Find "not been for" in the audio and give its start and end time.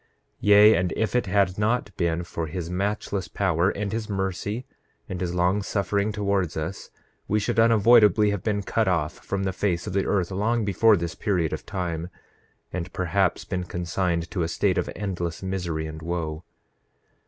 1.59-2.47